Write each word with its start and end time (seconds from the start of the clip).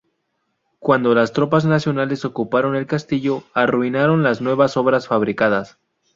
Cuando 0.79 1.13
las 1.13 1.31
tropas 1.31 1.63
nacionales 1.65 2.25
ocuparon 2.25 2.75
el 2.75 2.87
castillo, 2.87 3.43
arruinaron 3.53 4.23
las 4.23 4.41
nuevas 4.41 4.75
obras 4.75 5.07
fabricadas. 5.07 5.77